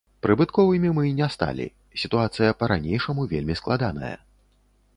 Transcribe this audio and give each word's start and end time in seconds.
Прыбытковымі 0.25 0.89
мы 0.99 1.03
не 1.19 1.27
сталі, 1.35 1.67
сітуацыя 2.03 2.55
па-ранейшаму 2.63 3.21
вельмі 3.35 3.59
складаная. 3.61 4.13